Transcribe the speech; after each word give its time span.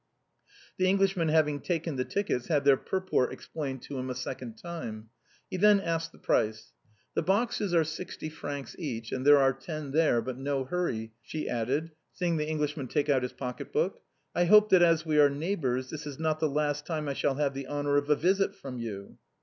The 0.77 0.87
Englishman 0.87 1.27
having 1.29 1.59
taken 1.59 1.95
the 1.95 2.03
tickets, 2.03 2.47
had 2.47 2.65
their 2.65 2.75
purport 2.75 3.31
explained 3.31 3.83
to 3.83 3.99
him 3.99 4.09
a 4.09 4.15
second 4.15 4.55
time; 4.55 5.11
he 5.47 5.57
then 5.57 5.79
asked 5.79 6.11
the 6.11 6.17
price." 6.17 6.73
The 7.13 7.21
boxes 7.21 7.71
are 7.75 7.83
sixty 7.83 8.27
francs 8.27 8.75
each, 8.79 9.11
and 9.11 9.27
there 9.27 9.37
are 9.37 9.53
ten 9.53 9.91
there; 9.91 10.19
but 10.19 10.39
no 10.39 10.63
hurry," 10.63 11.13
she 11.21 11.47
added, 11.47 11.91
seeing 12.13 12.37
the 12.37 12.49
Englishman 12.49 12.87
take 12.87 13.09
out 13.09 13.21
his 13.21 13.33
pocket 13.33 13.71
book:" 13.71 14.01
I 14.35 14.45
hope 14.45 14.69
that 14.69 14.81
as 14.81 15.05
we 15.05 15.19
are 15.19 15.29
neighbors, 15.29 15.91
this 15.91 16.07
is 16.07 16.17
not 16.17 16.39
the 16.39 16.49
last 16.49 16.87
time 16.87 17.07
I 17.07 17.13
shall 17.13 17.35
have 17.35 17.53
the 17.53 17.67
honor 17.67 17.97
of 17.97 18.09
a 18.09 18.15
visit 18.15 18.55
from 18.55 18.79
you." 18.79 19.19